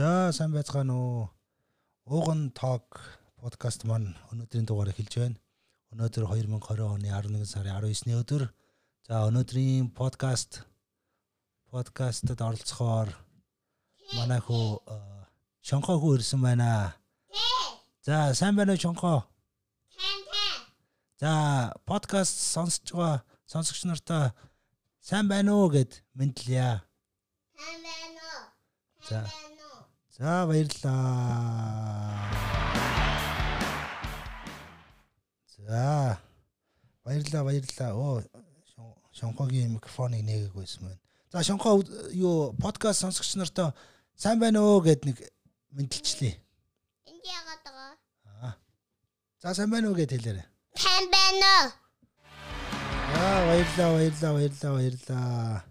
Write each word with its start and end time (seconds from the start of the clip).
За 0.00 0.32
сайн 0.32 0.52
байцгаана 0.56 0.94
уу. 0.96 1.28
Ууган 2.08 2.56
ток 2.56 3.04
подкаст 3.36 3.84
маань 3.84 4.16
өнөөдрийн 4.32 4.64
дугаарыг 4.64 4.96
хэлж 4.96 5.14
байна. 5.20 5.36
Өнөөдөр 5.92 6.24
2020 6.24 6.86
оны 6.88 7.12
11 7.12 7.44
сарын 7.44 7.76
19-ний 7.76 8.16
өдөр. 8.16 8.46
За 9.04 9.28
өнөөдрийн 9.28 9.92
подкаст 9.92 10.64
подкастад 11.68 12.40
оролцохоор 12.40 13.12
манай 14.16 14.40
хүү 14.40 14.80
Шонхоо 15.68 16.00
хүү 16.00 16.16
ирсэн 16.16 16.40
байна. 16.48 16.96
За 18.00 18.32
сайн 18.32 18.56
байна 18.56 18.72
уу 18.72 18.80
Шонхоо? 18.80 19.28
За 21.20 21.76
подкаст 21.84 22.40
сонсож 22.40 22.88
байгаа 22.88 23.20
сонсогч 23.44 23.84
нартай 23.84 24.32
сайн 25.04 25.28
байна 25.28 25.60
уу 25.60 25.68
гэд 25.68 26.00
мэдлээ. 26.16 26.80
Сайн 27.52 27.78
байна 27.84 28.20
уу? 28.32 28.40
За. 29.04 29.49
За 30.20 30.44
баярлаа. 30.46 32.30
За 35.56 36.20
баярлаа 37.02 37.44
баярлаа. 37.44 37.94
Оо 37.94 38.22
Шонхогийн 39.16 39.72
микрофоныг 39.72 40.20
нээгэгүйсэн 40.20 40.84
байна. 40.84 41.00
За 41.32 41.42
Шонхоо 41.42 41.80
юу 42.12 42.52
подкаст 42.60 43.00
сонсогч 43.00 43.32
нартай 43.40 43.72
сайн 44.14 44.36
байна 44.38 44.60
уу 44.60 44.84
гэд 44.84 45.08
нэг 45.08 45.24
мэдлэлчлээ. 45.72 46.36
Энд 47.08 47.24
яагаад 47.24 47.60
байгаа? 47.64 47.96
Аа. 48.44 48.54
За 49.40 49.54
сайн 49.56 49.72
байна 49.72 49.88
уу 49.88 49.96
гэд 49.96 50.12
хэлээрэй. 50.12 50.44
Сайн 50.76 51.08
байна 51.08 51.48
уу? 51.64 51.68
Аа 53.16 53.38
баярлаа 53.48 53.88
баярлаа 53.96 54.32
баярлаа 54.36 54.72
баярлаа. 54.76 55.64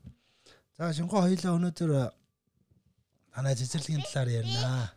За 0.74 0.90
Шонхоо 0.90 1.22
хоёлаа 1.22 1.54
өнөөдөр 1.54 2.18
танай 3.40 3.56
цэцэрлэгийн 3.56 4.04
талаар 4.04 4.28
ярина. 4.28 4.92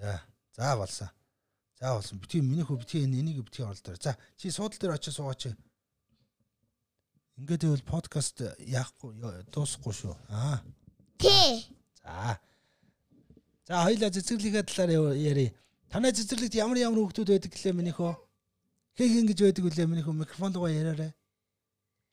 За. 0.00 0.22
За 0.56 0.76
болсон. 0.76 1.10
За 1.78 1.92
болсон. 1.92 2.16
Битгий 2.18 2.40
миний 2.40 2.64
хөө 2.64 2.80
битгий 2.80 3.04
энэ 3.04 3.20
энийг 3.20 3.44
битгий 3.44 3.60
оролдоор. 3.60 4.00
За 4.00 4.16
чи 4.40 4.48
суудал 4.48 4.80
дээр 4.80 4.96
очиж 4.96 5.20
суугаач. 5.20 5.52
Ингээд 7.36 7.68
байвал 7.68 7.84
подкаст 7.84 8.40
яахгүй 8.56 9.12
дуусахгүй 9.52 9.92
шүү. 10.00 10.16
Аа. 10.32 10.64
Тэ. 11.20 11.68
За. 12.00 12.40
За 13.68 13.84
хоёлаа 13.84 14.08
цэцэрлэгээ 14.08 14.64
талаар 14.64 15.12
яри. 15.12 15.52
Танай 15.92 16.16
цэцэрлэгт 16.16 16.56
ямар 16.56 16.80
ямар 16.80 17.04
хүүхдүүд 17.04 17.36
байдаг 17.36 17.52
гэлээ 17.52 17.76
миний 17.76 17.92
хөө? 18.96 19.08
Хин 19.08 19.26
гэж 19.26 19.38
байдаг 19.42 19.64
үлээ 19.64 19.86
миний 19.86 20.04
хөө 20.04 20.16
микрофон 20.20 20.52
дугаа 20.52 20.70
яриарай. 20.70 21.12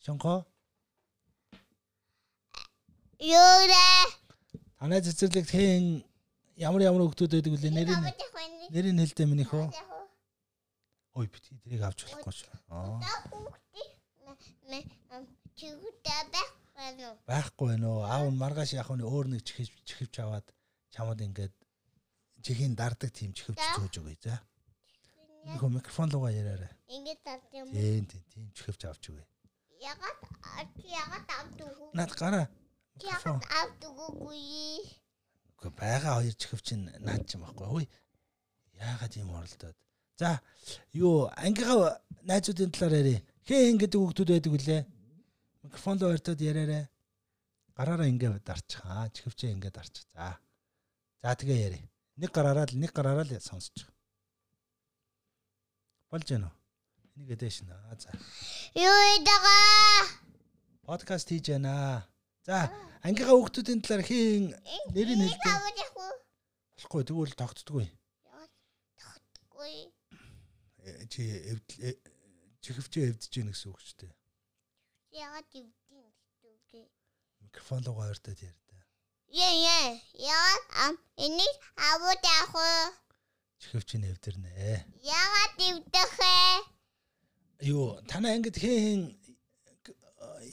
Шонхоо. 0.03 0.45
Юурэ. 3.19 3.87
Танай 4.79 5.01
цэцэрлэгт 5.01 5.49
хин 5.49 6.05
ямар 6.55 6.81
ямар 6.85 7.01
хүүхдүүд 7.01 7.33
байдаг 7.33 7.53
үлээ 7.57 7.73
нэрийг 7.73 8.01
нэрийг 8.69 8.95
хэлдэ 8.97 9.25
миний 9.25 9.47
хөө. 9.47 9.73
Ой 11.17 11.25
битгий 11.25 11.57
тэрийг 11.65 11.81
авч 11.81 12.05
болохгүй 12.05 12.33
шүү. 12.33 12.53
Аа. 12.69 13.01
Байхгүй 17.25 17.67
байна 17.73 17.87
уу 17.89 18.05
аав 18.05 18.29
нь 18.29 18.37
маргааш 18.37 18.77
яг 18.77 18.89
нь 18.93 19.01
өөр 19.01 19.33
нэг 19.33 19.41
чихэж 19.41 19.73
чихвч 19.81 20.21
аваад 20.21 20.45
чамд 20.93 21.19
ингээд 21.25 21.53
чихийн 22.45 22.77
дардаг 22.77 23.09
тийм 23.09 23.33
чихвч 23.33 23.57
зөөж 23.57 23.97
өгье 23.97 24.17
за 24.21 24.37
нэг 25.47 25.61
микрофон 25.77 26.09
руугаа 26.11 26.31
яриарай 26.31 26.71
Ингээд 26.87 27.21
тав 27.23 27.41
юм. 27.53 27.67
тийм 27.71 28.03
тийм 28.11 28.23
тийм 28.31 28.45
чихвч 28.55 28.81
авч 28.85 29.03
өгье 29.11 29.25
Ягаад 29.77 30.19
ягаад 30.83 31.27
авдгүй? 31.39 31.89
над 31.93 32.11
гараа. 32.17 32.45
Микрофон. 32.97 33.37
Ягаад 33.37 33.45
авдгүй? 33.61 34.09
үгүй? 34.09 35.71
Байгаа 35.77 36.13
хоёр 36.17 36.35
чихвч 36.41 36.67
нь 36.77 36.85
наад 37.05 37.23
ч 37.29 37.35
юм 37.37 37.43
байхгүй 37.45 37.67
хөөе 37.67 37.87
яагаад 38.81 39.13
ийм 39.17 39.29
оролдоод? 39.37 39.77
За 40.17 40.41
юу 40.93 41.29
ангийнхаа 41.37 42.01
найзуудын 42.25 42.71
талаар 42.73 42.95
ярив 43.01 43.21
хэн 43.45 43.77
гэдэг 43.77 43.99
хүүхдүүд 44.01 44.29
байдаг 44.33 44.53
үлээ. 44.57 44.81
Микрофон 45.63 45.95
руу 46.01 46.09
ойртоод 46.13 46.41
яриарай 46.41 46.83
гараараа 47.77 48.09
ингээд 48.09 48.41
дарчих 48.49 48.81
аа 48.85 49.09
чихвчээ 49.13 49.53
ингээд 49.53 49.77
дарчих. 49.77 50.05
За. 50.13 50.41
За 51.21 51.35
тэгээ 51.37 51.59
яри. 51.69 51.79
Нэг 52.17 52.33
гараараа 52.33 52.65
л 52.65 52.73
нэг 52.81 52.91
гараараа 52.97 53.25
л 53.29 53.37
сонсчих 53.41 53.85
болж 56.11 56.27
гэнэ 56.27 56.47
үү 56.47 56.55
энийг 57.15 57.29
эдэж 57.35 57.55
нэ 57.67 57.75
за. 57.99 58.11
Юу 58.75 58.97
идэгаа? 59.17 60.27
подкаст 60.87 61.27
хийж 61.29 61.45
байна 61.51 62.07
за 62.47 62.71
ангийнхаа 63.03 63.35
хүүхдүүдийн 63.35 63.81
талаар 63.83 64.03
хэн 64.07 64.55
нэрийг 64.95 65.19
хэлдэг? 65.19 65.55
Болохгүй 66.77 67.03
тэгвэл 67.03 67.35
тогтдгүй 67.35 67.87
тахгүй? 69.57 69.91
Э, 70.85 71.05
чи 71.11 71.21
эвдэл 71.51 71.97
чихвчээ 72.61 73.09
эвдэж 73.11 73.31
гин 73.33 73.49
гэсэн 73.51 73.71
үг 73.73 73.79
шүү 73.81 73.97
дээ. 74.05 74.13
Ягаад 75.25 75.49
ивдэн 75.51 76.05
гэдэг? 76.43 76.85
микрофон 77.41 77.83
руугаа 77.83 78.09
ойртоод 78.13 78.39
яар 78.39 78.57
да 78.69 78.77
Яа 79.27 79.55
яа. 79.55 79.89
Ягаад 80.13 80.63
ам 80.85 80.95
энийг 81.17 81.55
аваад 81.89 82.21
яах 82.23 82.51
вэ? 83.57 83.61
чихвчээ 83.61 84.09
эвдэрнэ 84.13 84.49
Ягаад 85.01 85.57
ивдэх 85.57 86.11
вэ? 86.21 86.37
юу 87.73 88.01
танаа 88.07 88.37
ангид 88.37 88.57
хэн 88.61 88.77
хэн 88.85 89.01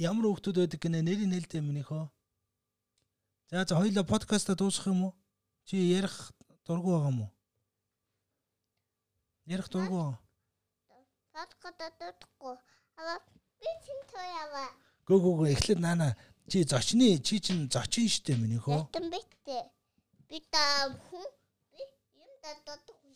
ямар 0.00 0.24
хүүхдүүд 0.26 0.56
байдаг 0.56 0.80
гинэ 0.80 1.04
нэрийг 1.04 1.28
хэлдэ 1.28 1.60
минийхөө 1.60 2.08
за 3.50 3.64
за 3.68 3.76
хоёлаа 3.76 4.04
подкаста 4.08 4.56
дуусгах 4.56 4.88
юм 4.88 5.04
уу 5.04 5.12
чи 5.68 5.76
ярих 5.76 6.32
дургу 6.64 6.96
байгаа 6.96 7.12
юм 7.12 7.20
уу 7.28 7.30
ярих 9.46 9.68
дургу 9.68 9.96
байгаа 9.96 10.24
Подкаст 11.34 11.98
дутхгүй. 11.98 12.56
Аваа 12.94 13.18
би 13.58 13.70
чин 13.84 13.98
тоява. 14.06 14.64
гөө 15.06 15.18
гөө 15.18 15.34
гөө 15.38 15.48
эхлээд 15.54 15.80
наана 15.82 16.08
чи 16.46 16.62
зочны 16.62 17.18
чи 17.26 17.40
чин 17.42 17.66
зочин 17.66 18.06
штэ 18.06 18.38
минийхөө 18.38 18.86
Ятан 18.86 19.10
битээ. 19.10 19.66
Би 20.30 20.38
та 20.54 20.62
хүн 21.10 21.26
да 22.44 22.74
дутхгүй. 22.86 23.14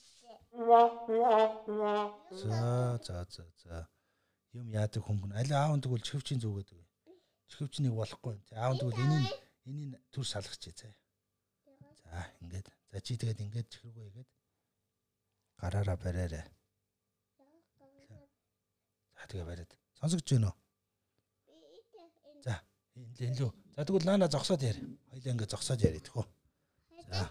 за 2.31 2.99
за 3.05 3.27
за 3.31 3.45
за. 3.63 3.89
Юм 4.53 4.67
яадаг 4.69 5.03
хөнгөн 5.05 5.33
аль 5.37 5.53
аав 5.53 5.81
тэгвэл 5.83 6.07
чихвчийн 6.09 6.41
зүгээд 6.41 6.73
үгүй. 6.73 6.87
Чихвчнийг 7.51 7.95
болохгүй. 7.95 8.37
Аав 8.57 8.79
тэгвэл 8.81 9.03
энийг 9.05 9.29
энийг 9.69 10.01
төр 10.13 10.25
салгачих 10.25 10.75
заа 10.81 10.95
за 12.01 12.27
ингээд. 12.41 12.67
За 12.91 13.01
чи 13.01 13.17
тэгээд 13.21 13.45
ингээд 13.45 13.69
чихрүүгээ 13.73 14.09
игээд 14.11 14.29
гараараа 15.61 15.97
бариарай 16.01 16.45
за 19.17 19.23
тэгээ 19.29 19.45
бариад. 19.45 19.73
Сонсогч 20.01 20.33
байна 20.33 20.49
уу? 20.49 20.57
За 22.45 22.55
энэ 22.97 23.37
л 23.37 23.41
лөө 23.45 23.53
за 23.77 23.85
тэгвэл 23.85 24.07
наана 24.09 24.33
зогсоод 24.33 24.63
яар 24.63 24.79
хоёлаа 25.11 25.33
ингээд 25.35 25.53
зогсоод 25.53 25.85
яриад 25.85 26.09
хөө 26.09 26.27
за. 27.13 27.29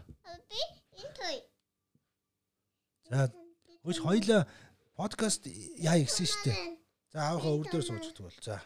Би 0.50 0.62
энэ 1.02 1.14
той. 1.18 1.38
За 3.10 3.32
хөөж 3.84 3.98
хоёлаа 4.04 4.42
подкаст 5.00 5.48
яа 5.80 5.98
гисэн 6.00 6.28
штэ 6.28 6.54
за 7.12 7.20
аавхаа 7.32 7.54
өр 7.58 7.68
дээр 7.72 7.86
сууж 7.86 8.06
тэгвэл 8.14 8.40
за. 8.44 8.62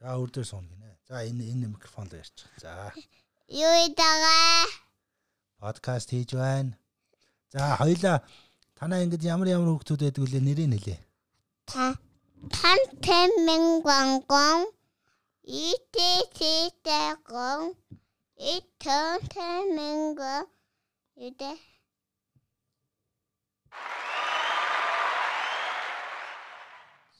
За 0.00 0.16
өр 0.16 0.30
дээр 0.30 0.46
сууна 0.46 0.68
гинэ. 0.70 0.96
За 1.08 1.22
энэ 1.26 1.44
энэ 1.52 1.66
микрофон 1.72 2.08
дээр 2.08 2.22
ярьчих. 2.24 2.50
За. 2.62 2.92
Юу 3.48 3.74
идэгаа? 3.86 4.86
подкаст 5.60 6.10
хийж 6.10 6.30
байна. 6.34 6.72
За 7.52 7.76
хоёлаа 7.80 8.16
танаа 8.78 9.02
ингээд 9.04 9.28
ямар 9.32 9.48
ямар 9.56 9.70
хүүхдүүд 9.72 10.02
байдаг 10.04 10.22
вэ 10.24 10.40
нэрийг 10.40 10.68
нэлээ. 10.70 11.00
Та 11.70 11.84
тан 12.54 12.80
тэмэнгвангон 13.06 14.60
итэтэтэгон 15.68 17.60
итэн 18.54 19.16
тэмэнгва 19.32 20.36
юдэ 21.26 21.52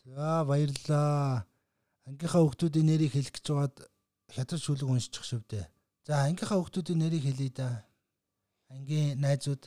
За 0.07 0.45
баярлаа. 0.47 1.47
Ангийнхаа 2.07 2.43
хүүхдүүдийн 2.47 2.87
нэрийг 2.87 3.13
хэлэх 3.13 3.35
гэж 3.35 3.47
байгаад 3.51 3.77
хятад 4.31 4.61
шүлэг 4.63 4.87
уншчих 4.87 5.25
шивдэ. 5.27 5.67
За 6.07 6.23
ангийнхаа 6.23 6.63
хүүхдүүдийн 6.63 7.01
нэрийг 7.03 7.25
хэлье 7.27 7.51
да. 7.51 7.83
Ангийн 8.71 9.19
найзууд, 9.19 9.63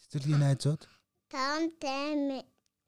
цэцэрлэгийн 0.00 0.40
найзууд, 0.40 0.82
тан 1.28 1.68
тэм 1.80 2.40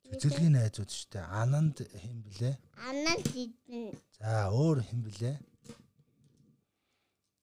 цэцэрлэгийн 0.08 0.56
найзууд 0.56 0.88
шүү 0.88 1.08
дээ. 1.12 1.24
Ананд 1.40 1.76
хэм 1.84 2.18
блэ? 2.24 2.52
анан 2.88 3.20
сидэн 3.28 3.92
За 4.16 4.48
өөр 4.52 4.78
хэм 4.88 5.00
блэ? 5.04 5.32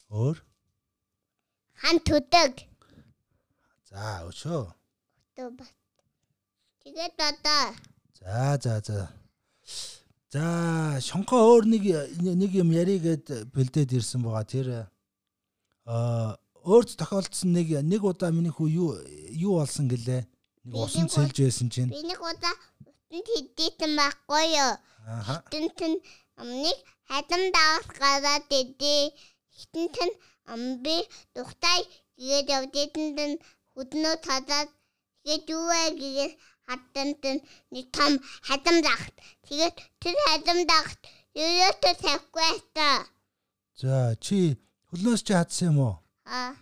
Өөр? 0.09 0.38
хан 1.81 1.98
төдөг 2.01 2.53
За 3.89 4.25
өшөө. 4.30 4.74
төб. 5.38 5.57
Тэгээд 6.81 7.18
одоо 7.30 7.65
За 8.18 8.57
за 8.62 8.81
за. 8.81 9.09
За 10.36 11.00
шонхоо 11.00 11.42
өөр 11.48 11.66
нэг 11.72 11.84
нэг 12.20 12.52
юм 12.60 12.76
яригээд 12.76 13.56
бэлдээд 13.56 13.96
ирсэн 13.96 14.20
байгаа. 14.20 14.44
Тэр 14.44 14.68
аа 15.88 16.36
өөрт 16.68 17.00
тохиолдсон 17.00 17.56
нэг 17.56 17.80
нэг 17.88 18.04
удаа 18.04 18.36
миний 18.36 18.52
хүү 18.52 18.68
юу 18.68 18.90
юу 19.32 19.54
болсон 19.64 19.88
гэлээ. 19.88 20.28
Нэг 20.68 20.76
усан 20.76 21.08
цэлж 21.08 21.40
байсан 21.40 21.72
чинь. 21.72 21.88
Би 21.88 22.04
нэг 22.04 22.20
удаа 22.20 22.52
утанд 23.16 23.28
хэдийсэн 23.32 23.92
байхгүй 23.96 24.46
юу? 24.60 24.74
Ааха. 25.08 25.36
Хитэнт 25.48 25.80
нь 25.88 25.98
амныг 26.42 26.78
хадам 27.08 27.44
давах 27.56 27.88
гараад 27.96 28.52
идэв. 28.52 29.16
Хитэнт 29.56 29.96
нь 30.04 30.16
амби 30.52 30.98
тухтай 31.32 31.80
гээд 32.20 32.48
явдээтэнд 32.58 33.18
нь 33.30 33.42
хөднөө 33.76 34.16
тазаад 34.28 34.70
тэгээд 35.24 35.46
юу 35.56 35.64
вэ 35.72 35.82
гэгээд 36.02 36.34
хатант 36.67 37.23
нь 37.23 37.41
нэг 37.73 37.85
том 37.95 38.13
хадам 38.47 38.77
дагт. 38.81 39.15
Тэгээд 39.47 39.75
тэр 40.01 40.15
хадам 40.25 40.59
дагт 40.69 41.00
ерөөсөө 41.35 41.94
тавихгүй 42.01 42.44
байсан. 42.51 42.97
За 43.75 44.15
чи 44.23 44.57
хөлнөөс 44.89 45.21
чи 45.25 45.33
хатсан 45.33 45.67
юм 45.71 45.77
уу? 45.85 45.95
Аа 46.25 46.56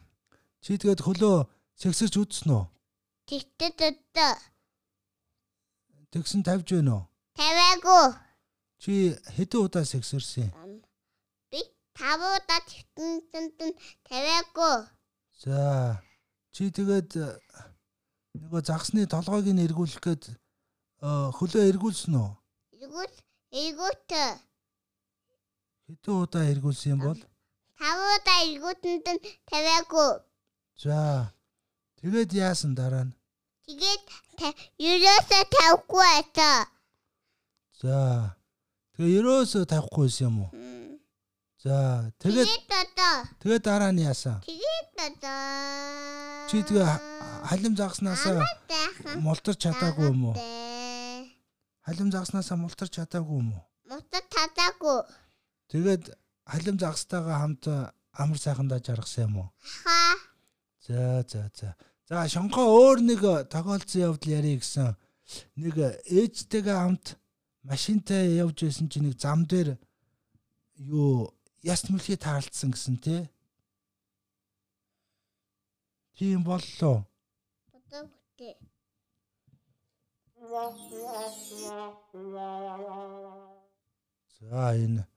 Чи 0.63 0.77
тэгээд 0.79 1.01
хөлөө 1.05 1.47
сэгсэрч 1.79 2.15
үзсэн 2.21 2.49
үү? 2.55 2.63
тэгтээ 3.27 3.71
төдөө 3.79 4.31
Тэгсэн 6.13 6.41
тавьж 6.45 6.67
байна 6.73 6.93
уу? 6.95 7.03
тавиагүй. 7.37 8.05
Чи 8.81 8.93
хэдэн 9.35 9.61
удаа 9.65 9.85
сэгсэрсэн? 9.85 10.49
Би 11.51 11.59
тавуудаа 11.97 12.61
тэгтэнтэнд 12.69 13.57
нь 13.61 13.75
тавиагүй. 14.07 14.75
За 15.43 16.01
чи 16.53 16.69
тэгээд 16.71 17.11
нөгөө 18.33 18.61
загсны 18.65 19.05
толгойг 19.05 19.47
нь 19.53 19.63
эргүүлэх 19.65 20.01
гээд 20.01 20.23
э, 20.29 20.35
хөлөө 21.37 21.63
эргүүлсэн 21.69 22.13
үү? 22.17 22.31
Игүүл 22.83 23.13
игүүтэ. 23.53 24.25
Хэдэн 25.85 26.15
удаа 26.17 26.43
эргүүлсэн 26.49 26.93
юм 26.97 27.01
бол? 27.05 27.21
Тавуудаа 27.77 28.39
игүүтэнд 28.49 29.05
нь 29.13 29.21
тавиагүй. 29.45 30.11
За 30.81 31.29
тэгээд 32.01 32.31
яасан 32.33 32.73
дараа 32.73 33.05
нь? 33.05 33.13
Тэгээд 33.69 34.03
ерөөсөө 34.81 35.43
тавихгүй 35.53 36.05
байсан. 36.09 36.65
За 37.81 37.97
тэгээ 38.97 39.21
ерөөсөө 39.21 39.63
тавихгүй 39.69 40.09
юм 40.25 40.35
уу? 40.43 40.51
За 41.63 42.11
тэгээд 42.19 42.47
Тэгээд 43.39 43.63
дараа 43.63 43.91
нь 43.95 44.03
яасан? 44.03 44.43
тэгээд 44.43 44.89
одоо 44.99 46.47
Чи 46.51 46.59
тэгээ 46.59 46.83
ха- 46.83 47.03
халим 47.47 47.73
загснасаа 47.79 48.43
тайхан 48.67 49.23
мултарч 49.23 49.63
чадаагүй 49.63 50.11
юм 50.11 50.21
уу? 50.27 50.35
Халим 51.87 52.11
загснасаа 52.11 52.59
мултарч 52.59 52.99
чадаагүй 52.99 53.39
юм 53.39 53.49
уу? 53.55 53.63
Мутад 53.87 54.27
татаагүй. 54.27 55.07
Тэгээд 55.71 56.03
халим 56.43 56.75
загстайгаа 56.83 57.39
хамт 57.47 57.63
амар 58.11 58.37
сайхандаа 58.43 58.83
жаргасан 58.83 59.23
юм 59.31 59.35
уу? 59.47 59.49
Ха. 59.87 60.19
За 60.83 61.23
за 61.23 61.47
за. 61.55 61.75
За 62.11 62.27
шонхоо 62.27 62.67
өөр 62.75 62.99
нэг 63.07 63.21
тохиолдсон 63.47 64.01
явдал 64.11 64.35
ярих 64.35 64.67
гэсэн. 64.67 64.99
Нэг 65.55 65.75
ээжтэйгээ 66.11 66.75
хамт 66.75 67.15
машинтай 67.63 68.35
явж 68.35 68.67
байсан 68.67 68.91
чинь 68.91 69.07
нэг 69.07 69.15
зам 69.15 69.47
дээр 69.47 69.79
юу 70.75 71.31
яст 71.63 71.89
мөлхий 71.89 72.17
таалцсан 72.19 72.71
гэсэн 72.75 72.97
тий. 72.99 73.21
Тийм 76.17 76.43
боллоо. 76.43 77.07
Одоо 77.73 78.03
бүтээ. 78.11 78.55
За 84.39 84.75
энэ 84.75 85.07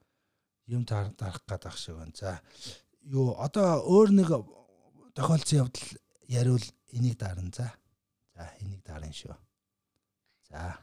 юм 0.67 0.85
дарах 0.87 1.43
гэдэг 1.47 1.67
ах 1.67 1.77
шиг 1.79 1.97
байна. 1.99 2.15
За 2.15 2.41
юу 3.03 3.35
одоо 3.35 3.83
өөр 3.83 4.11
нэг 4.15 4.29
тохиолдсон 5.19 5.59
явдал 5.67 5.87
яриул 6.31 6.63
энийг 6.95 7.19
дарна 7.19 7.51
за. 7.51 7.75
За 8.35 8.55
энийг 8.63 8.83
дарна 8.87 9.11
шүү. 9.13 9.37
За 10.49 10.79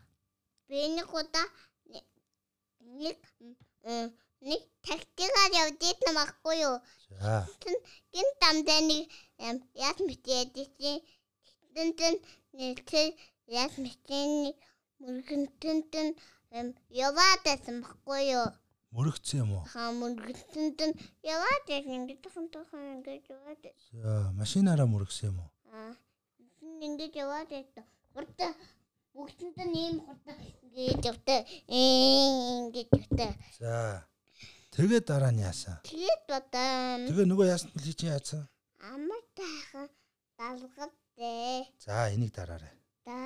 Би 0.67 0.87
нэг 0.95 1.07
удаа 1.13 1.47
нэг- 1.85 3.31
нэг 4.49 4.61
тактикаар 4.87 5.51
явдээд 5.63 5.99
намахгүй 6.05 6.55
юу? 6.67 6.77
за 7.19 7.47
Гин 8.13 8.27
дамдаа 8.41 8.81
нэг 8.89 9.03
яс 9.87 9.97
мэтээд 10.07 10.55
чи 10.55 10.91
тэн 11.73 12.15
нэг 12.59 12.77
тэр 12.91 13.07
яс 13.63 13.73
мэтэн 13.83 14.53
мөргөнтэн 15.03 16.07
яваад 17.07 17.41
байсан 17.47 17.75
баггүй 17.83 18.21
юу? 18.37 18.47
мөрөгцсөн 18.95 19.39
юм 19.43 19.51
уу? 19.57 19.63
Хаа 19.73 19.89
мөргөнтэн 20.01 20.91
яваад 21.33 21.63
байсан 21.67 21.93
ингээд 21.97 22.21
тохон 22.23 22.45
тохон 22.53 22.81
ингээд 23.01 23.25
яваад. 23.35 23.63
За 23.89 24.29
машинаараа 24.37 24.87
мөрөгсөн 24.93 25.27
юм 25.31 25.37
уу? 25.41 25.49
Аа 25.73 25.93
ингээд 26.87 27.15
яваад 27.23 27.49
байсан. 27.49 27.85
Урта 28.17 28.47
бүгдэнд 29.17 29.57
нь 29.65 29.77
ийм 29.83 29.95
хурдан 30.05 30.37
ингээд 30.61 31.01
явтаа 31.09 31.39
ингээд 31.81 32.89
явтаа. 33.01 33.31
За 33.61 33.73
тэгээд 34.73 35.05
дараа 35.05 35.31
нь 35.33 35.45
яасан? 35.45 35.77
Тэгээд 35.85 36.25
одоо 36.29 37.07
Тэгээ 37.07 37.27
нөгөө 37.29 37.47
яасан 37.53 37.71
л 37.77 37.93
чи 37.93 38.05
яасан? 38.09 38.43
амар 38.91 39.23
тайхан 39.37 39.87
далгавтэй. 40.37 41.71
За 41.79 42.11
энийг 42.13 42.33
дараарай. 42.35 42.75
Да. 43.05 43.19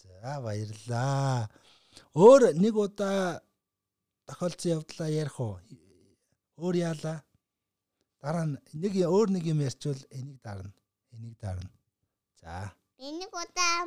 За 0.00 0.40
баярлаа. 0.44 1.48
Өөр 2.14 2.42
нэг 2.62 2.74
удаа 2.76 3.42
тохиолдсон 4.26 4.70
явдлаа 4.76 5.10
ярих 5.10 5.40
уу? 5.40 5.58
Өөр 6.62 6.76
яалаа. 6.88 7.18
Дараа 8.22 8.46
нь 8.46 8.56
нэг 8.82 8.94
өөр 9.02 9.28
нэг 9.34 9.44
юм 9.52 9.60
ярьчвал 9.66 10.00
энийг 10.18 10.38
дарна. 10.42 10.72
Энийг 11.14 11.36
дарна. 11.42 11.70
За. 12.40 12.72
Би 12.98 13.10
нэг 13.18 13.32
удаа 13.34 13.78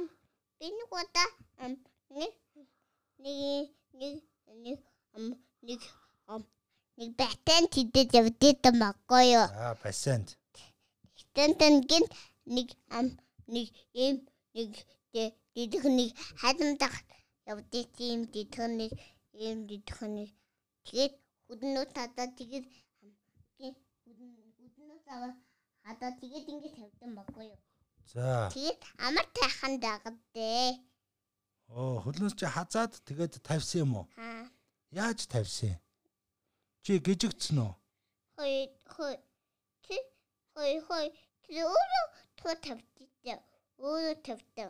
би 0.59 0.67
нэг 0.79 0.91
удаа 0.91 1.29
нэг 2.09 2.33
нэг 3.23 3.71
нэг 3.93 4.15
нэг 4.65 4.79
ам, 5.13 5.25
нэг 5.61 5.81
нэг 6.97 7.09
бэтэн 7.19 7.63
тэдэд 7.73 8.09
явдээд 8.19 8.63
маггүй 8.81 9.25
юу. 9.37 9.47
За 9.49 9.75
пасент. 9.81 10.37
Тэнтэн 11.33 11.81
гин 11.89 12.05
нэг 12.45 12.67
ам 12.89 13.07
нэг 13.47 13.67
юм 13.93 14.15
нэг 14.53 14.71
дидэх 15.53 15.83
нэг 15.85 16.09
хадамдах 16.41 16.93
явдээ 17.49 17.85
тийм 17.97 18.19
дидэх 18.33 18.65
нэг 18.79 18.91
юм 19.33 19.65
дидэх 19.69 19.99
нэг 20.17 20.29
тэгээд 20.85 21.13
хүднөө 21.47 21.85
татаа 21.95 22.27
тэгээд 22.37 22.65
ам, 23.01 23.09
ги- 23.57 23.77
хүдн- 24.05 24.53
хүднөө 24.57 24.97
таваа 25.05 25.31
хадаа 25.85 26.11
тэгээд 26.21 26.45
ингэ 26.53 26.69
тавьсан 26.77 27.11
баггүй 27.17 27.45
юу. 27.53 27.59
За. 28.13 28.49
Тэгээд 28.53 28.79
амар 29.05 29.25
тайхан 29.33 29.73
дагадээ. 29.81 30.77
Оо 31.73 32.05
хөлнөөс 32.05 32.37
чи 32.37 32.45
хазаад 32.45 33.01
тэгээд 33.01 33.41
тавьсан 33.41 33.81
юм 33.81 33.97
уу? 33.97 34.05
Аа. 34.21 34.45
Яаж 34.93 35.25
тавьсан? 35.25 35.81
Чи 36.85 37.01
гжигдсэн 37.01 37.65
үү? 37.65 37.73
Хой 38.37 38.69
хой. 38.85 39.17
Чи 39.81 39.97
хой 40.53 40.77
хой. 40.85 41.09
Тэр 41.41 41.65
өөрөө 41.65 42.05
тоо 42.37 42.53
тавьчихсан. 42.61 43.41
Өөрөө 43.81 44.21
тавьсан. 44.21 44.69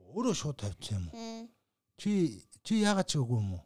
Өөрөө 0.00 0.34
шууд 0.40 0.56
тавьсан 0.56 0.96
юм 0.96 1.12
уу? 1.12 1.52
Чи 2.00 2.40
чи 2.64 2.80
яагаад 2.80 3.04
ч 3.04 3.20
үгүй 3.20 3.36
юм 3.36 3.60
уу? 3.60 3.64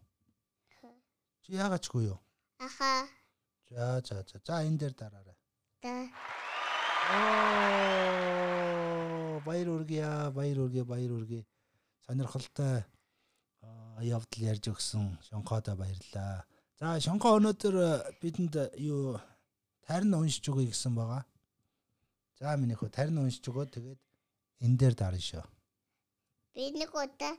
Чи 1.46 1.54
яагаад 1.54 1.86
ч 1.86 1.94
үгүй 1.94 2.10
юу? 2.10 2.18
Аха. 2.58 3.06
За 3.70 4.02
за 4.02 4.26
за. 4.26 4.42
За 4.42 4.66
энэ 4.66 4.82
дээр 4.82 4.98
дараарай. 4.98 5.38
Да. 5.78 6.10
Оо 7.14 9.38
баяр 9.46 9.70
үргийа, 9.70 10.34
баяр 10.34 10.66
үргээ, 10.66 10.82
баяр 10.82 11.14
үргээ. 11.14 11.46
Сонирхолтой 12.06 12.84
явдал 14.04 14.42
ярьж 14.44 14.68
өгсөн 14.72 15.16
Шонхоодо 15.28 15.76
баярлаа. 15.76 16.44
За 16.78 17.00
Шонхо 17.00 17.36
өнөөдөр 17.38 17.76
бидэнд 18.20 18.76
юу 18.76 19.20
тарин 19.86 20.12
уншиж 20.14 20.44
өгье 20.52 20.68
гэсэн 20.68 20.92
байгаа. 20.94 21.24
За 22.40 22.56
миний 22.60 22.76
хөө 22.76 22.90
тарин 22.92 23.18
уншиж 23.22 23.44
өгөө 23.48 23.66
тэгээд 23.72 24.00
энэ 24.64 24.76
дээр 24.80 24.94
дарна 24.94 25.20
шүү. 25.20 25.44
Би 26.54 26.70
нэг 26.76 26.92
удаа 26.92 27.34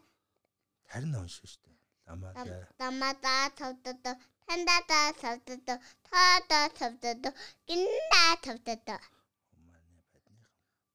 Тарин 0.90 1.16
уншиж 1.16 1.58
штэ. 1.58 1.70
Ламаа. 2.08 2.34
дамада 2.78 3.50
тавдад 3.58 4.02
тандада 4.48 5.02
тавдад 5.22 5.82
таада 6.10 6.60
тавдад 6.80 7.24
гинда 7.68 8.24
тавдад 8.46 8.90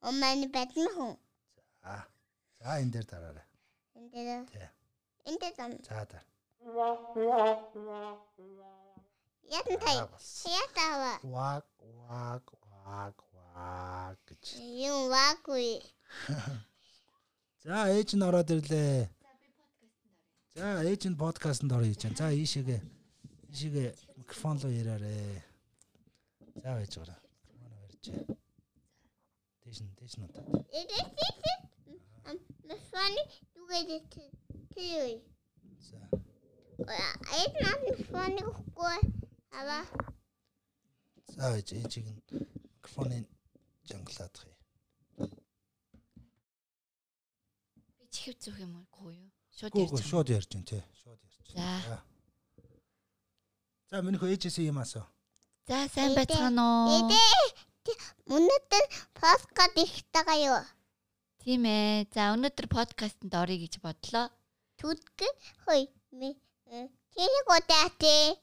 Оманы 0.01 0.49
бадны 0.49 0.89
хүн. 0.97 1.13
За. 1.83 2.07
За 2.61 2.81
энэ 2.81 2.93
дээр 2.95 3.07
дараарай. 3.07 3.50
Энд 4.01 4.13
дээр 4.13 4.73
энд 5.29 5.41
дээр 5.41 5.55
зам. 5.57 5.71
За 5.85 6.07
дар. 6.11 6.25
Ятан 9.45 9.77
тай. 9.85 9.97
Ятава. 10.63 11.13
Ваг 11.23 11.67
ваг 12.09 12.45
ваг 12.85 13.17
ваг 13.55 14.19
гэж. 14.29 14.45
Юм 14.89 15.13
ваггүй. 15.13 15.85
За 17.65 17.93
ээж 17.93 18.17
нь 18.17 18.25
ороод 18.25 18.49
ирлээ. 18.51 19.13
За 20.57 20.81
ээж 20.81 21.03
нь 21.13 21.21
подкастт 21.21 21.69
орё 21.69 21.93
гэж 21.93 22.01
байна. 22.09 22.17
За 22.17 22.33
ийшээгээ 22.33 22.81
ийшээгээ 23.53 23.89
микрофон 24.17 24.57
руу 24.65 24.73
яраарэ. 24.81 25.45
За 26.63 26.73
байж 26.73 26.93
байгаа. 26.97 27.21
Манай 27.61 27.79
барьж. 27.85 28.05
Дэш 29.61 29.79
нь 30.17 30.25
удаа. 30.25 30.45
Мифоны 32.65 33.23
түгээд 33.71 34.07
тэр. 34.75 35.23
За. 35.79 36.03
Эд 37.39 37.55
наа 37.63 37.77
мифоны 37.87 38.43
хөхгүй. 38.43 38.99
Ава. 39.55 39.79
За 41.31 41.55
ээж 41.55 41.79
ээжийг 41.79 42.07
нь 42.11 42.19
микрофоныг 42.83 43.27
жангалаад 43.87 44.35
хий. 44.43 44.55
Би 47.99 48.05
чихэв 48.11 48.37
зүх 48.43 48.59
юм 48.59 48.83
уу 48.91 49.15
юу? 49.15 49.31
Шууд 49.55 49.71
Гүү 49.71 49.87
гүү 49.87 49.99
ярьж. 50.03 50.11
шууд 50.11 50.29
ярьж 50.35 50.51
байна 50.51 50.67
те. 50.67 50.79
Шууд 50.99 51.21
ярьж. 51.23 51.55
За. 51.55 52.03
За 53.91 54.03
миний 54.03 54.19
хөө 54.19 54.35
ээжээс 54.35 54.59
юм 54.67 54.83
асуу. 54.83 55.07
За 55.71 55.87
сайн 55.95 56.11
Эдэ, 56.11 56.19
байцгаана 56.27 56.63
уу? 56.91 57.07
Эдэ 57.07 57.23
өнөөдөр 58.35 58.85
подкаст 59.15 59.79
ихтэй 59.79 60.43
юу? 60.51 60.59
Тийм 61.41 61.65
ээ. 61.65 62.05
За 62.13 62.37
өнөөдөр 62.37 62.69
подкастэнд 62.69 63.33
орё 63.33 63.57
гэж 63.57 63.81
бодлоо. 63.81 64.29
Түдг 64.77 65.25
хой 65.65 65.89
ми. 66.13 66.37
Чиний 66.69 67.43
годаати. 67.49 68.37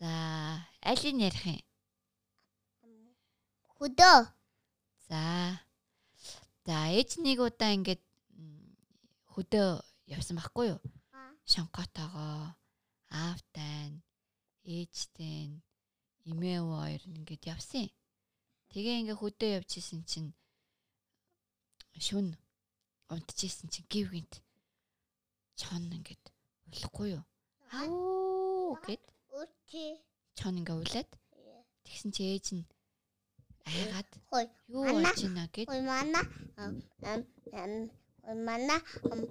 За 0.00 0.12
алийг 0.80 1.20
ярих 1.20 1.44
юм? 1.44 1.60
Хөдөө. 3.76 4.32
За. 5.08 5.20
За 6.64 6.76
ээж 6.96 7.20
нэг 7.20 7.44
удаа 7.44 7.76
ингээд 7.76 8.00
хөдөө 9.36 9.84
явсан 10.16 10.40
байхгүй 10.40 10.72
юу? 10.72 10.80
Шонкотоогоо 11.44 12.56
аавтай 13.12 14.00
ээжтэй 14.64 15.60
эмээ 16.24 16.60
хоёр 16.64 17.02
ингээд 17.04 17.52
явсан. 17.52 17.92
Тэгээ 18.72 19.00
ингээ 19.04 19.20
хөдөө 19.20 19.50
явж 19.60 19.70
исэн 19.76 20.08
чинь 20.08 20.32
шүн 22.00 22.36
унтчихсэн 23.12 23.68
чинь 23.70 23.86
гів 23.90 24.10
гинт 24.10 24.42
чон 25.56 25.82
ингээд 25.92 26.24
улахгүй 26.72 27.08
юу? 27.18 27.24
Ауу 27.70 28.74
гэд 28.86 29.02
Үчи. 29.30 29.98
чон 30.34 30.58
ингээ 30.60 30.78
улаад 30.82 31.10
тэгсэн 31.84 32.10
чи 32.14 32.22
ээж 32.34 32.46
нь 32.58 32.64
айгаад 33.64 34.10
юу 34.68 34.84
болж 34.84 35.20
байна 35.22 35.46
гэд 35.54 35.68
Хой 35.70 35.82
мана. 35.82 36.20
Хой 38.24 38.36
мана. 38.48 38.76
Ам 39.12 39.22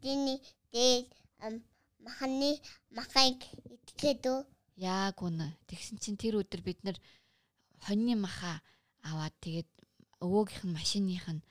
тини 0.00 0.40
дэ 0.72 1.04
ам 1.44 1.60
маханы 2.00 2.56
махайг 2.96 3.38
итгээд 3.74 4.24
үү? 4.24 4.40
яг 4.80 5.20
үнэ 5.20 5.52
тэгсэн 5.68 6.00
чинь 6.00 6.16
тэр 6.16 6.40
өдөр 6.40 6.62
бид 6.64 6.80
нар 6.84 6.96
хоньны 7.84 8.16
маха 8.16 8.64
аваад 9.04 9.34
тэгээд 9.44 9.68
өвөөгийнх 10.24 10.64
нь 10.64 10.76
машиных 10.78 11.26
нь 11.28 11.44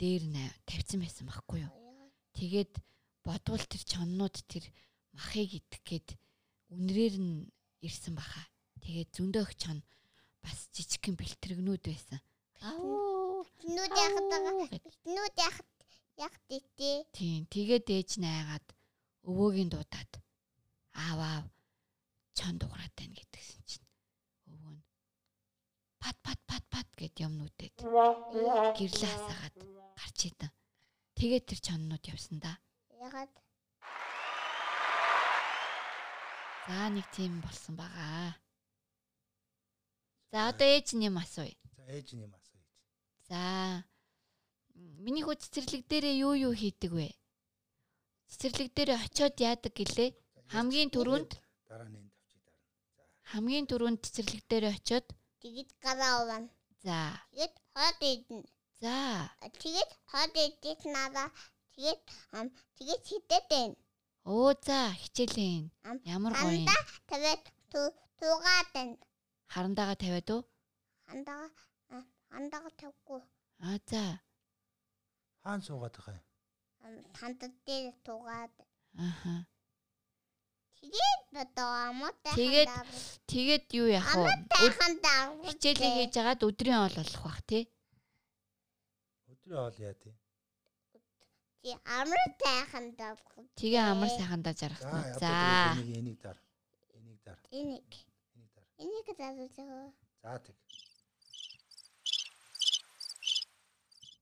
дээр 0.00 0.24
тавьсан 0.68 1.02
байсан 1.02 1.26
байхгүй 1.26 1.66
юу 1.66 1.74
тэгээд 2.38 2.72
бодвол 3.26 3.64
тэр 3.66 3.82
чоннууд 3.82 4.36
тэр 4.48 4.64
махыг 5.12 5.50
идэх 5.58 5.82
гээд 5.84 6.08
үнрээр 6.74 7.14
нь 7.18 7.50
ирсэн 7.82 8.14
баха 8.14 8.42
тэгээд 8.82 9.10
зөндөөх 9.14 9.52
чон 9.58 9.82
бас 10.42 10.70
жижигхэн 10.72 11.18
бэлтэргнүүд 11.18 11.82
байсан 11.82 12.20
ауу 12.62 13.18
Нүд 13.68 13.92
яхад 14.06 14.26
байгаа. 14.32 14.66
Нүд 15.14 15.34
яхад 15.38 15.68
яхад 16.16 16.48
итээ. 16.58 16.98
Тийм 17.14 17.42
тэгээд 17.54 17.86
ээж 17.96 18.10
найгаад 18.22 18.66
өвөөгийн 19.28 19.70
дуудаад 19.70 20.12
аав 21.04 21.18
аав 21.32 21.46
чон 22.38 22.54
дуграад 22.58 22.94
байна 22.98 23.14
гэдгсэн 23.18 23.62
чинь 23.68 23.86
өвөө 24.50 24.72
нь 24.74 24.82
пат 26.02 26.16
пат 26.24 26.40
гэд 26.98 27.14
юмнуудад 27.22 27.74
гэрлээ 28.74 29.10
хасаагаад 29.14 29.56
гарч 29.94 30.18
идэв. 30.28 30.50
Тэгээд 31.14 31.44
тэр 31.46 31.60
чоннууд 31.62 32.04
явсан 32.10 32.42
да. 32.42 32.58
Ягаад 32.98 33.32
За 36.68 36.92
нэг 36.92 37.06
тийм 37.16 37.40
болсон 37.40 37.80
байгаа. 37.80 38.36
За 40.28 40.52
одоо 40.52 40.68
ээж 40.68 40.92
нь 40.92 41.08
юм 41.08 41.16
асууя. 41.16 41.56
За 41.80 41.88
ээж 41.88 42.12
нь 42.12 42.28
юм 42.28 42.34
асуу 42.36 42.60
ээж. 42.60 42.76
За 43.32 43.40
миний 44.76 45.24
хүү 45.24 45.40
цэцэрлэг 45.40 45.88
дээрээ 45.88 46.20
юу 46.28 46.34
юу 46.36 46.52
хийдэг 46.52 46.92
вэ? 46.92 47.08
Цэцэрлэг 48.28 48.68
дээрээ 48.76 49.00
очиод 49.00 49.36
яадаг 49.40 49.72
гэлээ? 49.72 50.10
Хамгийн 50.52 50.92
түрүүнд 50.92 51.40
дараа 51.72 51.88
нь 51.88 51.96
энэ 51.96 52.12
тавчиг 52.12 52.42
дараа. 52.44 52.60
хамгийн 53.32 53.64
түрүүнд 53.64 54.04
цэцэрлэг 54.04 54.42
дээрээ 54.44 54.76
очиод 54.76 55.06
тэгэд 55.40 55.70
гараа 55.80 56.12
ован. 56.20 56.44
За 56.84 56.98
Тэгэд 57.32 57.54
хот 57.74 58.00
идэн. 58.12 58.42
за 58.82 58.96
Тэгээд 59.62 59.90
хот 60.10 60.34
идэх 60.46 60.80
надаа 60.96 61.28
тэгээд 61.74 62.00
ам 62.36 62.46
тэгээд 62.76 63.02
хитэд 63.08 63.44
байна. 63.50 63.74
оо 64.24 64.52
за 64.66 64.78
хичээлэн 65.00 65.64
ямар 66.04 66.32
гоё 66.32 66.52
юм. 66.54 66.66
хандаа 66.68 66.82
тэгээд 67.10 67.42
ту 67.72 67.80
тугаад 68.20 68.68
байна. 68.74 68.96
харандаага 69.52 69.94
тавиад 70.02 70.28
уу? 70.30 70.42
Хандаа 71.08 71.44
ам, 71.94 72.04
хандаа 72.30 72.70
тавгүй. 72.80 73.22
А 73.66 73.78
за 73.90 74.02
Хаан 75.42 75.60
суугаад 75.66 75.94
байгаа 75.96 76.14
юм. 76.20 76.24
Ам 76.84 76.94
хандаа 77.20 77.50
дээр 77.66 77.94
тугаад. 78.06 78.54
аха 79.06 79.34
Тэгээд 80.78 81.17
Тэгээд 82.34 82.70
тэгээд 83.30 83.64
юу 83.78 83.86
яах 83.86 84.10
вэ? 84.18 84.32
Хичээлээ 85.46 85.90
хийж 85.94 86.14
агаад 86.18 86.42
өдрийн 86.42 86.78
хоол 86.82 86.96
болох 86.98 87.22
бах 87.22 87.40
тий. 87.46 87.64
Өдрийн 89.30 89.58
хоол 89.62 89.76
яа 89.78 89.94
тий. 89.94 90.14
Чи 91.62 91.74
амуутай 91.84 92.58
хандаа. 92.72 93.14
Тэгээ 93.54 93.82
амар 93.86 94.08
сайхандаа 94.10 94.54
За 94.54 94.58
жаргасан. 94.66 94.98
одоо 94.98 95.20
За 95.20 95.74
энийг 95.78 95.98
энийг 95.98 96.18
дар. 96.22 96.36
Энийг 96.94 97.20
дар. 97.22 97.38
Энийг 97.50 97.86
Энийг 98.34 98.50
дар. 98.54 98.64
энийг 98.82 99.06
зааж 99.18 99.36
байгаа. 99.54 99.92
За 100.22 100.38
тэг. 100.42 100.56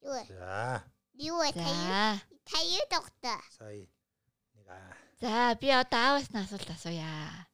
Юу 0.02 0.12
вэ? 0.12 0.22
За 0.28 0.84
Юу 1.16 1.38
вэ? 1.40 1.48
Таяа 1.52 2.20
таяа 2.44 2.84
доктор. 2.90 3.40
сая 3.58 3.86
нэг 4.56 4.68
аа. 4.68 4.92
за 5.20 5.54
би 5.60 5.68
одоо 5.70 6.00
ааваас 6.00 6.28
нь 6.32 6.40
асуулт 6.40 6.70
асууя. 6.70 7.46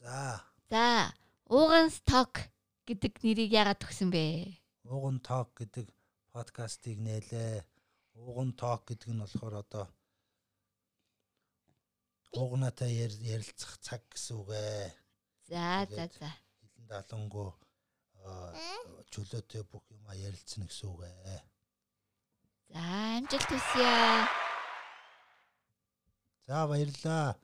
За 0.00 0.40
За 0.70 1.12
ууган 1.50 1.90
сток 1.90 2.48
гэдэг 2.88 3.20
нэрийг 3.22 3.52
яагаад 3.52 3.80
төгсөн 3.82 4.10
бэ? 4.14 4.24
Ууган 4.88 5.20
ток 5.20 5.52
гэдэг 5.58 5.86
подкастыг 6.32 6.98
нээлээ. 7.00 7.64
Ууган 8.16 8.52
ток 8.56 8.84
гэдэг 8.88 9.10
нь 9.12 9.20
болохоор 9.22 9.54
одоо 9.64 9.86
уугнаатай 12.34 12.90
яр- 13.06 13.20
ярилцах 13.22 13.78
цаг 13.80 14.02
гэсэн 14.10 14.36
үг 14.42 14.50
ээ. 14.50 14.90
За 15.48 15.86
за 15.88 16.04
за. 16.18 16.30
Хилэн 16.60 16.86
далангуу 16.90 17.54
чөлөөтэй 19.12 19.62
бүх 19.70 19.84
юм 19.94 20.04
ярилцсан 20.10 20.66
гэсэн 20.66 20.88
үг 20.90 21.00
ээ. 21.06 21.40
За 22.72 22.82
амжилт 23.20 23.48
хүсье. 23.48 24.43
За 26.46 26.66
баярлалаа. 26.66 27.36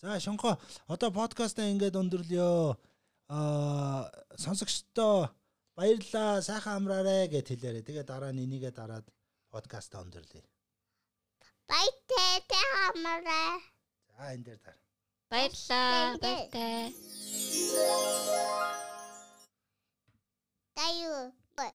За 0.00 0.18
шонхо 0.20 0.58
одоо 0.88 1.10
подкастаа 1.10 1.70
ингээд 1.70 1.94
өндөрлөё. 2.02 2.74
Аа 3.28 4.10
сонсогчдоо 4.42 5.30
баярлалаа. 5.76 6.42
Сайхан 6.42 6.82
амраарэ 6.82 7.30
гэд 7.30 7.46
хэлээрэй. 7.50 7.86
Тэгээ 7.86 8.04
дараа 8.10 8.32
нь 8.34 8.42
энийгээ 8.46 8.72
дараад 8.74 9.06
подкастаа 9.54 10.02
өндөрлөе. 10.02 10.42
Баяртай 11.70 12.34
та 12.50 12.60
хамаарай. 12.74 13.54
За 14.16 14.24
энэ 14.34 14.44
дээр 14.46 14.60
дараа. 14.66 14.86
Баярлаа. 15.30 16.18
Баяртай. 16.18 16.90
Таяа 20.74 21.30